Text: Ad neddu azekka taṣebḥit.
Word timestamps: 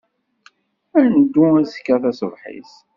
Ad 0.99 1.05
neddu 1.11 1.43
azekka 1.59 1.95
taṣebḥit. 2.01 2.71